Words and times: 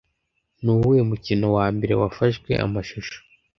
Nuwuhe 0.63 1.01
mukino 1.09 1.47
wa 1.57 1.67
mbere 1.75 1.93
wafashwe 2.01 2.51
amashusho 2.65 3.17